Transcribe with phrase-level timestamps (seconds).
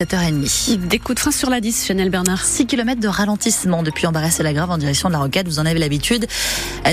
[0.00, 0.86] 7h30.
[0.86, 2.44] Des coups de frein sur la 10, Chanel Bernard.
[2.44, 5.48] 6 km de ralentissement depuis Embarrassé la Grave en direction de la Rocade.
[5.48, 6.28] Vous en avez l'habitude.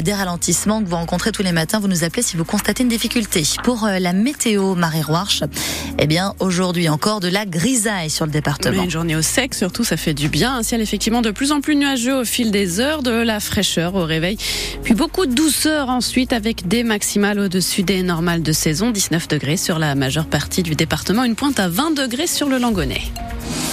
[0.03, 1.79] Des ralentissements que vous rencontrez tous les matins.
[1.79, 3.43] Vous nous appelez si vous constatez une difficulté.
[3.63, 5.43] Pour euh, la météo, Marie Roarch,
[5.99, 8.81] eh bien, aujourd'hui encore de la grisaille sur le département.
[8.81, 10.55] Une journée au sec, surtout, ça fait du bien.
[10.55, 13.93] Un ciel effectivement de plus en plus nuageux au fil des heures, de la fraîcheur
[13.93, 14.37] au réveil.
[14.83, 18.89] Puis beaucoup de douceur ensuite avec des maximales au-dessus des normales de saison.
[18.89, 21.23] 19 degrés sur la majeure partie du département.
[21.23, 22.57] Une pointe à 20 degrés sur le
[22.95, 23.64] Money.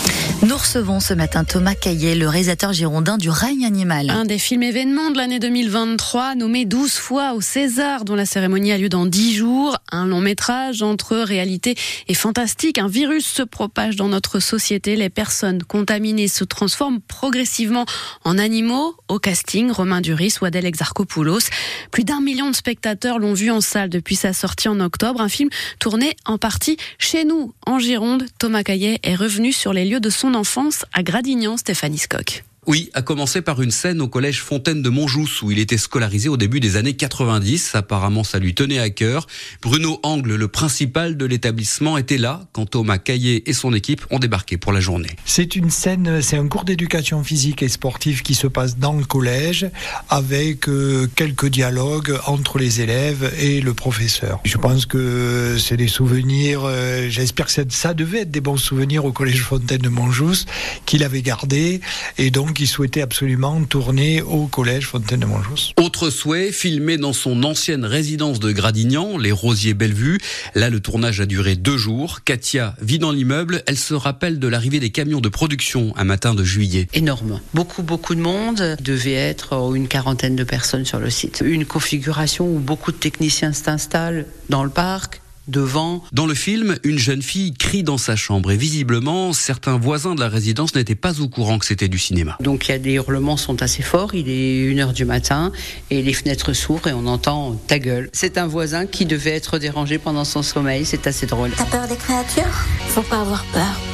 [0.44, 4.10] Nous recevons ce matin Thomas Caillet, le réalisateur girondin du règne animal.
[4.10, 8.72] Un des films événements de l'année 2023, nommé 12 fois au César, dont la cérémonie
[8.72, 9.76] a lieu dans 10 jours.
[9.92, 11.76] Un long métrage entre réalité
[12.08, 12.78] et fantastique.
[12.78, 14.96] Un virus se propage dans notre société.
[14.96, 17.86] Les personnes contaminées se transforment progressivement
[18.24, 18.96] en animaux.
[19.06, 21.50] Au casting, Romain Duris ou Adèle Exarchopoulos.
[21.92, 25.20] Plus d'un million de spectateurs l'ont vu en salle depuis sa sortie en octobre.
[25.20, 28.24] Un film tourné en partie chez nous, en Gironde.
[28.40, 32.44] Thomas Caillet est revenu sur les lieux de son enfance à Gradignan, Stéphanie Scott.
[32.68, 36.28] Oui, à commencer par une scène au collège Fontaine de Montjousse où il était scolarisé
[36.28, 37.74] au début des années 90.
[37.74, 39.26] Apparemment, ça lui tenait à cœur.
[39.60, 44.20] Bruno Angle, le principal de l'établissement, était là quand Thomas Caillé et son équipe ont
[44.20, 45.08] débarqué pour la journée.
[45.24, 49.04] C'est une scène, c'est un cours d'éducation physique et sportive qui se passe dans le
[49.04, 49.68] collège
[50.08, 54.38] avec euh, quelques dialogues entre les élèves et le professeur.
[54.44, 59.04] Je pense que c'est des souvenirs, euh, j'espère que ça devait être des bons souvenirs
[59.04, 60.46] au collège Fontaine de Montjousse
[60.86, 61.80] qu'il avait gardé
[62.18, 65.72] et donc qui souhaitait absolument tourner au collège Fontaine de Montjousse.
[65.76, 70.18] Autre souhait, filmé dans son ancienne résidence de Gradignan, les Rosiers Bellevue.
[70.54, 72.20] Là, le tournage a duré deux jours.
[72.24, 73.62] Katia vit dans l'immeuble.
[73.66, 76.88] Elle se rappelle de l'arrivée des camions de production un matin de juillet.
[76.92, 77.40] Énorme.
[77.54, 78.76] Beaucoup, beaucoup de monde.
[78.82, 81.42] Devait être une quarantaine de personnes sur le site.
[81.44, 86.02] Une configuration où beaucoup de techniciens s'installent dans le parc devant.
[86.12, 90.20] Dans le film, une jeune fille crie dans sa chambre et visiblement, certains voisins de
[90.20, 92.36] la résidence n'étaient pas au courant que c'était du cinéma.
[92.40, 95.52] Donc il y a des hurlements sont assez forts, il est 1h du matin
[95.90, 98.10] et les fenêtres s'ouvrent et on entend ta gueule.
[98.12, 101.50] C'est un voisin qui devait être dérangé pendant son sommeil, c'est assez drôle.
[101.56, 102.52] T'as peur des créatures?
[102.88, 103.91] Faut pas avoir peur.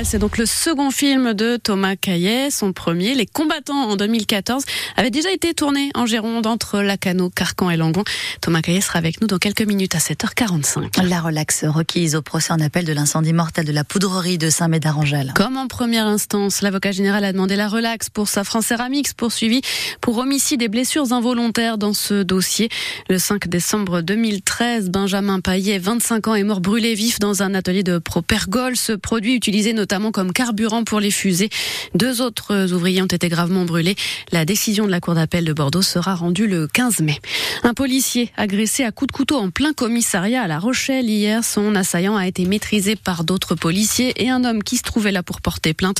[0.00, 3.14] Animal, c'est donc le second film de Thomas Caillet, son premier.
[3.14, 4.64] Les combattants en 2014
[4.96, 8.04] avait déjà été tourné en Gironde entre Lacano, Carcan et Langon.
[8.40, 11.06] Thomas Caillet sera avec nous dans quelques minutes à 7h45.
[11.06, 15.32] La relaxe requise au procès en appel de l'incendie mortel de la poudrerie de Saint-Médard-en-Jalles.
[15.34, 19.60] Comme en première instance, l'avocat général a demandé la relaxe pour sa France Ceramics poursuivi
[20.00, 22.68] pour homicide et blessures involontaires dans ce dossier.
[23.08, 27.82] Le 5 décembre 2013, Benjamin Paillet, 25 ans, est mort brûlé vif dans un atelier
[27.82, 28.76] de Propergol.
[28.76, 31.50] Ce produit utilisé notamment comme carburant pour les fusées.
[31.94, 33.96] Deux autres ouvriers ont été gravement brûlés.
[34.30, 37.18] La décision de la Cour d'appel de Bordeaux sera rendue le 15 mai.
[37.64, 41.42] Un policier agressé à coups de couteau en plein commissariat à La Rochelle hier.
[41.42, 45.24] Son assaillant a été maîtrisé par d'autres policiers et un homme qui se trouvait là
[45.24, 45.98] pour porter plainte.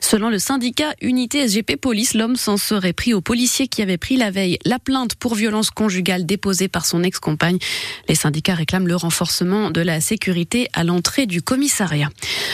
[0.00, 4.16] Selon le syndicat Unité SGP Police, l'homme s'en serait pris au policier qui avait pris
[4.16, 7.58] la veille la plainte pour violence conjugale déposée par son ex-compagne.
[8.08, 12.08] Les syndicats réclament le renforcement de la sécurité à l'entrée du commissariat.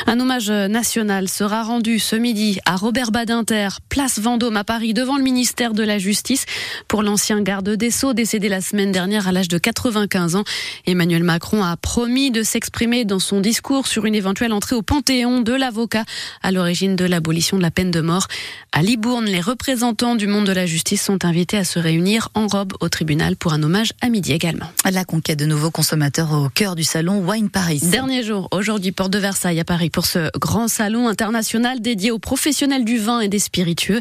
[0.07, 5.17] Un hommage national sera rendu ce midi à Robert Badinter, place Vendôme à Paris, devant
[5.17, 6.47] le ministère de la Justice,
[6.87, 10.45] pour l'ancien garde des Sceaux décédé la semaine dernière à l'âge de 95 ans.
[10.87, 15.41] Emmanuel Macron a promis de s'exprimer dans son discours sur une éventuelle entrée au Panthéon
[15.41, 16.05] de l'avocat
[16.43, 18.29] à l'origine de l'abolition de la peine de mort.
[18.73, 22.47] À Libourne, les représentants du monde de la justice sont invités à se réunir en
[22.47, 24.71] robe au tribunal pour un hommage à midi également.
[24.89, 27.81] La conquête de nouveaux consommateurs au cœur du salon Wine Paris.
[27.83, 32.19] Dernier jour, aujourd'hui, porte de Versailles à Paris pour ce grand salon international dédié aux
[32.19, 34.01] professionnels du vin et des spiritueux.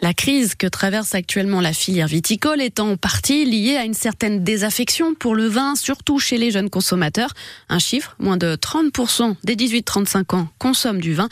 [0.00, 4.44] La crise que traverse actuellement la filière viticole est en partie liée à une certaine
[4.44, 7.34] désaffection pour le vin, surtout chez les jeunes consommateurs.
[7.68, 11.28] Un chiffre, moins de 30% des 18-35 ans consomment du vin.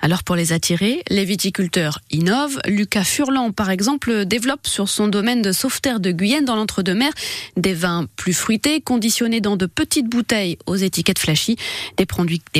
[0.00, 2.60] Alors pour les attirer, les viticulteurs innovent.
[2.66, 7.12] Lucas Furlan, par exemple, développe sur son domaine de sauveterre de Guyenne dans l'entre-deux-mer
[7.56, 11.56] des vins plus fruités, conditionnés dans de petites bouteilles aux étiquettes flashy,
[11.96, 12.06] des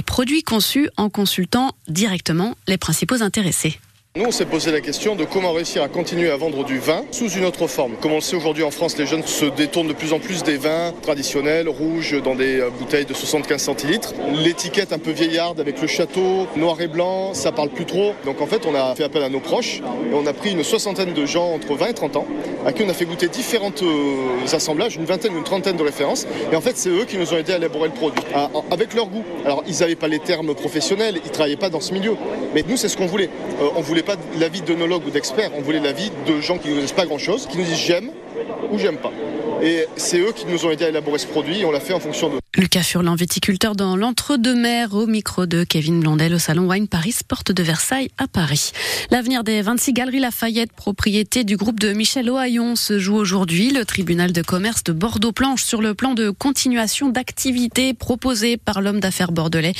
[0.02, 1.08] produits, conçus en
[1.50, 3.78] consultant directement les principaux intéressés.
[4.16, 7.04] Nous, on s'est posé la question de comment réussir à continuer à vendre du vin
[7.12, 7.92] sous une autre forme.
[8.00, 10.42] Comme on le sait aujourd'hui en France, les jeunes se détournent de plus en plus
[10.42, 14.14] des vins traditionnels, rouges, dans des euh, bouteilles de 75 centilitres.
[14.32, 18.14] L'étiquette un peu vieillarde avec le château, noir et blanc, ça parle plus trop.
[18.24, 20.64] Donc en fait, on a fait appel à nos proches et on a pris une
[20.64, 22.26] soixantaine de gens entre 20 et 30 ans
[22.66, 26.26] à qui on a fait goûter différents euh, assemblages, une vingtaine une trentaine de références.
[26.52, 28.22] Et en fait, c'est eux qui nous ont aidé à élaborer le produit,
[28.70, 29.24] avec leur goût.
[29.44, 32.16] Alors, ils n'avaient pas les termes professionnels, ils travaillaient pas dans ce milieu.
[32.54, 33.30] Mais nous, c'est ce qu'on voulait.
[33.60, 33.68] Euh,
[34.02, 37.46] pas l'avis d'onologues ou d'experts, on voulait l'avis de gens qui ne connaissent pas grand-chose,
[37.46, 38.10] qui nous disent j'aime
[38.70, 39.12] ou j'aime pas.
[39.62, 41.92] Et c'est eux qui nous ont aidé à élaborer ce produit et on l'a fait
[41.92, 42.39] en fonction de.
[42.56, 47.52] Lucas Furlan, viticulteur dans l'entre-deux-mers, au micro de Kevin Blondel au salon Wine Paris, porte
[47.52, 48.72] de Versailles à Paris.
[49.12, 53.70] L'avenir des 26 Galeries Lafayette, propriété du groupe de Michel Ohaillon, se joue aujourd'hui.
[53.70, 58.80] Le tribunal de commerce de Bordeaux planche sur le plan de continuation d'activité proposé par
[58.82, 59.74] l'homme d'affaires bordelais.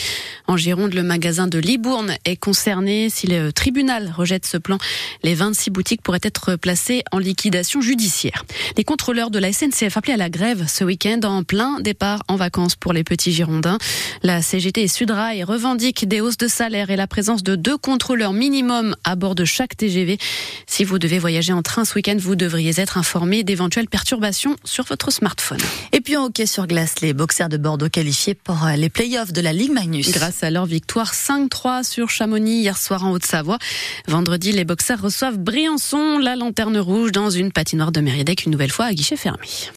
[0.47, 3.11] En Gironde, le magasin de Libourne est concerné.
[3.11, 4.79] Si le tribunal rejette ce plan,
[5.25, 8.45] les 26 boutiques pourraient être placées en liquidation judiciaire.
[8.77, 12.37] Les contrôleurs de la SNCF appelés à la grève ce week-end en plein départ en
[12.37, 13.79] vacances pour les petits Girondins.
[14.23, 18.33] La CGT et Sudrail revendiquent des hausses de salaire et la présence de deux contrôleurs
[18.33, 20.19] minimum à bord de chaque TGV.
[20.67, 24.85] Si vous devez voyager en train ce week-end, vous devriez être informé d'éventuelles perturbations sur
[24.85, 25.61] votre smartphone.
[25.93, 29.33] Et puis en hockey sur glace, les boxers de Bordeaux qualifiés pour euh, les playoffs
[29.33, 30.11] de la Ligue Magnus.
[30.13, 33.59] Grâce à leur victoire 5-3 sur Chamonix hier soir en Haute-Savoie.
[34.07, 38.71] Vendredi, les boxers reçoivent Briançon, la lanterne rouge, dans une patinoire de Mériadec, une nouvelle
[38.71, 39.47] fois à guichet fermé.